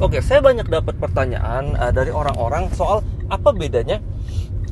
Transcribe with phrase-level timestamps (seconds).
[0.00, 4.00] Oke, saya banyak dapat pertanyaan uh, dari orang-orang soal apa bedanya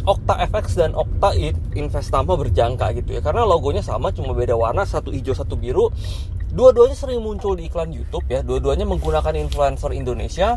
[0.08, 1.36] Okta FX dan Okta
[1.76, 3.20] Investama berjangka gitu ya.
[3.20, 5.92] Karena logonya sama, cuma beda warna, satu hijau, satu biru.
[6.50, 8.40] Dua-duanya sering muncul di iklan YouTube ya.
[8.40, 10.56] Dua-duanya menggunakan influencer Indonesia.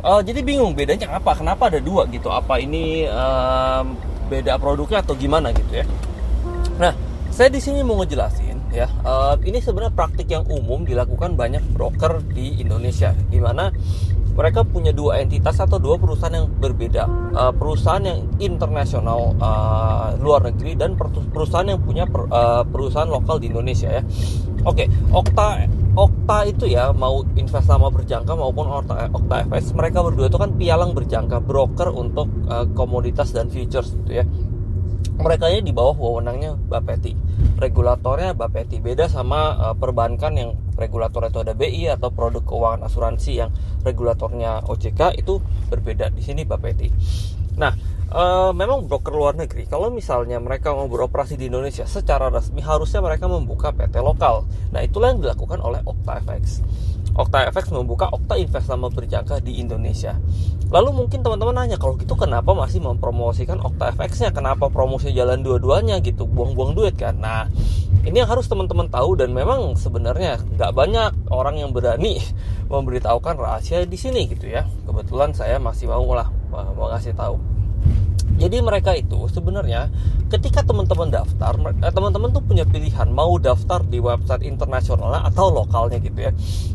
[0.00, 1.36] Uh, jadi bingung bedanya apa?
[1.36, 2.30] Kenapa ada dua gitu?
[2.32, 3.98] Apa ini um,
[4.30, 5.86] beda produknya atau gimana gitu ya?
[6.80, 6.96] Nah,
[7.28, 8.41] saya di sini mau ngejelasin
[8.72, 8.88] ya.
[9.04, 13.70] Uh, ini sebenarnya praktik yang umum dilakukan banyak broker di Indonesia di mana
[14.32, 17.04] mereka punya dua entitas atau dua perusahaan yang berbeda.
[17.36, 23.36] Uh, perusahaan yang internasional uh, luar negeri dan perusahaan yang punya per, uh, perusahaan lokal
[23.36, 24.02] di Indonesia ya.
[24.62, 30.32] Oke okay, Okta Okta itu ya mau investama berjangka maupun Okta, Okta FS mereka berdua
[30.32, 34.24] itu kan pialang berjangka broker untuk uh, komoditas dan futures gitu ya
[35.18, 37.12] mereka ini di bawah wewenangnya Bapeti.
[37.60, 43.32] Regulatornya Bapeti beda sama uh, perbankan yang regulator itu ada BI atau produk keuangan asuransi
[43.36, 43.50] yang
[43.84, 46.08] regulatornya OJK itu berbeda.
[46.12, 46.88] Di sini Bapeti.
[47.60, 47.76] Nah,
[48.08, 53.04] uh, memang broker luar negeri kalau misalnya mereka mau beroperasi di Indonesia secara resmi harusnya
[53.04, 54.48] mereka membuka PT lokal.
[54.72, 56.64] Nah, itulah yang dilakukan oleh OktaFX.
[57.12, 60.16] OktaFX membuka Okta Investama berjangka di Indonesia.
[60.72, 64.32] Lalu mungkin teman-teman nanya kalau gitu kenapa masih mempromosikan OktaFX-nya?
[64.32, 66.24] Kenapa promosi jalan dua-duanya gitu?
[66.24, 67.20] Buang-buang duit kan?
[67.20, 67.44] Nah,
[68.08, 72.24] ini yang harus teman-teman tahu dan memang sebenarnya nggak banyak orang yang berani
[72.72, 74.64] memberitahukan rahasia di sini gitu ya.
[74.88, 77.51] Kebetulan saya masih mau lah mau ngasih tahu.
[78.40, 79.92] Jadi mereka itu sebenarnya
[80.32, 81.52] ketika teman-teman daftar,
[81.84, 86.32] eh, teman-teman tuh punya pilihan mau daftar di website internasional atau lokalnya gitu ya.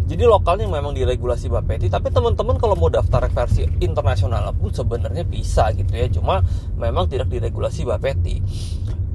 [0.08, 5.74] Jadi lokalnya memang diregulasi Bapeti, tapi teman-teman kalau mau daftar versi internasional pun sebenarnya bisa
[5.74, 6.08] gitu ya.
[6.08, 6.40] Cuma
[6.78, 8.40] memang tidak diregulasi Bapeti.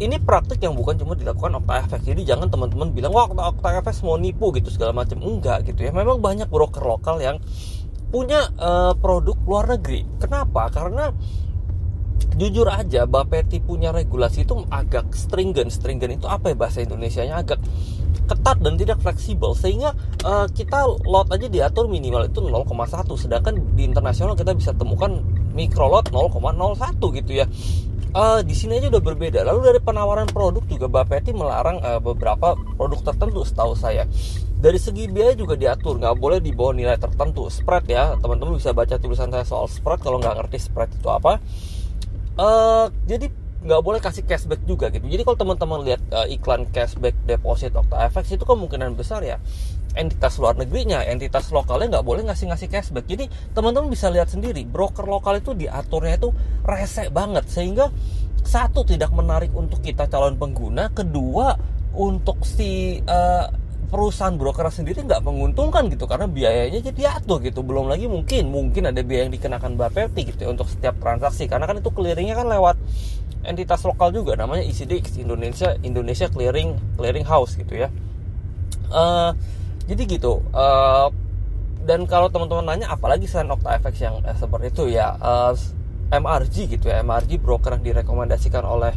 [0.03, 2.11] Ini praktik yang bukan cuma dilakukan OktaFX.
[2.11, 5.23] Jadi jangan teman-teman bilang wah OktaFX mau nipu gitu segala macam.
[5.23, 5.95] Enggak gitu ya.
[5.95, 7.39] Memang banyak broker lokal yang
[8.11, 10.03] punya uh, produk luar negeri.
[10.19, 10.69] Kenapa?
[10.75, 11.15] Karena
[12.37, 15.69] jujur aja Bapeti punya regulasi itu agak stringent.
[15.73, 17.61] Stringent itu apa ya bahasa Indonesia nya agak
[18.29, 19.53] ketat dan tidak fleksibel.
[19.53, 19.93] Sehingga
[20.25, 22.69] uh, kita lot aja diatur minimal itu 0,1
[23.19, 25.21] sedangkan di internasional kita bisa temukan
[25.53, 27.47] micro lot 0,01 gitu ya.
[28.13, 29.41] Uh, di sini aja udah berbeda.
[29.41, 34.05] Lalu dari penawaran produk juga Bapeti melarang uh, beberapa produk tertentu setahu saya.
[34.63, 35.97] Dari segi biaya juga diatur.
[35.97, 37.49] Nggak boleh di bawah nilai tertentu.
[37.49, 38.15] Spread ya.
[38.21, 40.05] Teman-teman bisa baca tulisan saya soal spread.
[40.05, 41.41] Kalau nggak ngerti spread itu apa
[42.39, 43.29] uh, jadi
[43.63, 45.07] nggak boleh kasih cashback juga gitu.
[45.07, 49.39] Jadi kalau teman-teman lihat uh, iklan cashback deposit FX itu kemungkinan besar ya
[49.93, 53.05] entitas luar negerinya, entitas lokalnya nggak boleh ngasih-ngasih cashback.
[53.05, 56.33] Jadi teman-teman bisa lihat sendiri, broker lokal itu diaturnya itu
[56.65, 57.93] rese banget sehingga
[58.43, 61.55] satu tidak menarik untuk kita calon pengguna, kedua
[61.93, 63.47] untuk si uh,
[63.93, 67.61] perusahaan broker sendiri nggak menguntungkan gitu karena biayanya jadi atur gitu.
[67.61, 71.45] Belum lagi mungkin mungkin ada biaya yang dikenakan Bapepti gitu ya untuk setiap transaksi.
[71.45, 72.81] Karena kan itu clearingnya kan lewat
[73.45, 77.93] entitas lokal juga namanya ECDX Indonesia Indonesia Clearing Clearing House gitu ya.
[78.89, 79.37] Uh,
[79.89, 81.13] jadi gitu uh,
[81.83, 85.53] dan kalau teman-teman nanya apalagi selain OktaFX yang eh, seperti itu ya uh,
[86.13, 88.95] MRG gitu ya MRG broker yang direkomendasikan oleh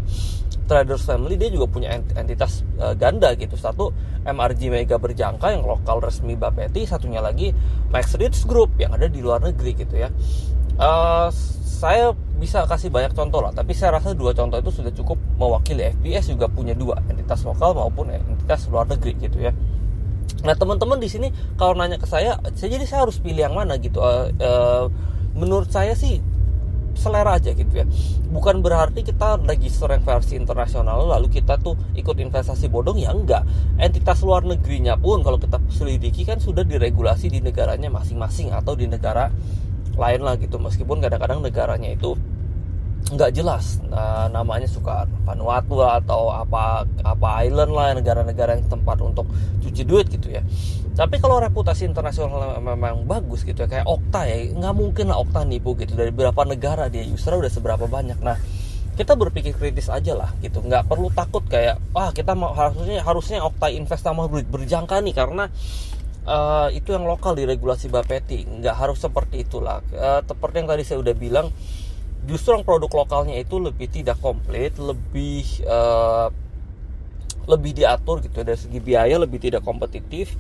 [0.66, 3.56] Traders Family dia juga punya entitas uh, ganda gitu.
[3.56, 3.94] Satu
[4.26, 7.54] MRG Mega berjangka yang lokal resmi Bapeti satunya lagi
[7.94, 10.10] Max Rich Group yang ada di luar negeri gitu ya.
[10.76, 11.32] Uh,
[11.76, 15.92] saya bisa kasih banyak contoh lah tapi saya rasa dua contoh itu sudah cukup mewakili
[15.96, 19.56] FBS juga punya dua entitas lokal maupun entitas luar negeri gitu ya.
[20.44, 23.78] Nah teman-teman di sini kalau nanya ke saya saya jadi saya harus pilih yang mana
[23.80, 24.02] gitu.
[24.02, 24.84] Uh, uh,
[25.36, 26.24] menurut saya sih
[26.96, 27.86] selera aja gitu ya.
[28.32, 33.46] Bukan berarti kita register yang versi internasional lalu kita tuh ikut investasi bodong ya enggak.
[33.78, 38.90] Entitas luar negerinya pun kalau kita selidiki kan sudah diregulasi di negaranya masing-masing atau di
[38.90, 39.30] negara
[39.96, 40.58] lain lah gitu.
[40.58, 42.18] Meskipun kadang-kadang negaranya itu
[43.06, 49.30] nggak jelas nah, namanya suka Vanuatu atau apa apa island lah negara-negara yang tempat untuk
[49.62, 50.42] cuci duit gitu ya.
[50.96, 55.46] Tapi kalau reputasi internasional memang bagus gitu ya kayak Okta ya nggak mungkin lah Okta
[55.46, 55.94] nipu gitu.
[55.94, 58.18] Dari beberapa negara dia user udah seberapa banyak.
[58.26, 58.40] Nah
[58.96, 60.64] kita berpikir kritis aja lah gitu.
[60.66, 65.46] Nggak perlu takut kayak wah kita mau harusnya harusnya Okta invest sama berjangka nih karena
[66.26, 68.48] uh, itu yang lokal diregulasi Bapeti.
[68.48, 69.84] Nggak harus seperti itulah.
[69.94, 71.52] Uh, seperti yang tadi saya udah bilang
[72.26, 76.30] justru yang produk lokalnya itu lebih tidak komplit, lebih uh,
[77.46, 80.34] lebih diatur gitu dari segi biaya lebih tidak kompetitif.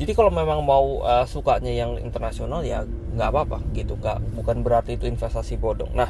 [0.00, 2.84] Jadi kalau memang mau uh, sukanya yang internasional ya
[3.16, 5.92] nggak apa-apa gitu, nggak bukan berarti itu investasi bodong.
[5.92, 6.08] Nah,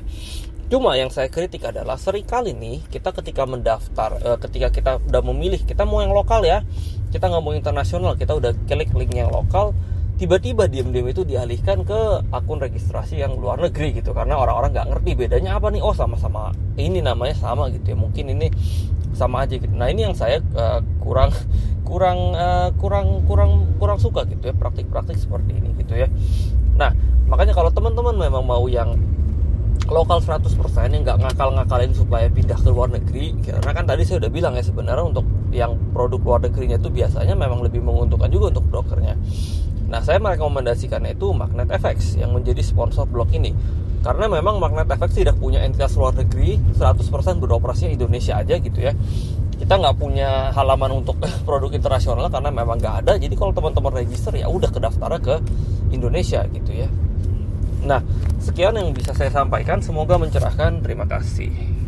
[0.70, 5.22] cuma yang saya kritik adalah sering kali nih kita ketika mendaftar, uh, ketika kita udah
[5.26, 6.62] memilih kita mau yang lokal ya,
[7.10, 9.74] kita nggak mau internasional, kita udah klik link yang lokal,
[10.20, 15.10] tiba-tiba diem-diem itu dialihkan ke akun registrasi yang luar negeri gitu karena orang-orang nggak ngerti
[15.16, 15.80] bedanya apa nih.
[15.80, 18.52] Oh sama-sama ini namanya sama gitu ya mungkin ini
[19.16, 19.72] sama aja gitu.
[19.72, 21.32] Nah ini yang saya uh, kurang
[21.88, 26.12] kurang uh, kurang kurang kurang suka gitu ya praktik-praktik seperti ini gitu ya.
[26.76, 26.92] Nah
[27.24, 29.00] makanya kalau teman-teman memang mau yang
[29.88, 30.44] lokal 100%
[30.92, 34.62] yang nggak ngakal-ngakalin supaya pindah ke luar negeri karena kan tadi saya udah bilang ya
[34.62, 39.18] sebenarnya untuk yang produk luar negerinya itu biasanya memang lebih menguntungkan juga untuk brokernya
[39.90, 43.50] Nah, saya merekomendasikan itu Magnet FX yang menjadi sponsor blog ini.
[44.00, 48.94] Karena memang Magnet FX tidak punya entitas luar negeri, 100% beroperasi Indonesia aja gitu ya.
[49.60, 53.12] Kita nggak punya halaman untuk produk internasional karena memang nggak ada.
[53.18, 55.36] Jadi kalau teman-teman register ya udah kedaftar ke
[55.90, 56.88] Indonesia gitu ya.
[57.84, 58.00] Nah,
[58.38, 59.82] sekian yang bisa saya sampaikan.
[59.82, 60.80] Semoga mencerahkan.
[60.80, 61.79] Terima kasih.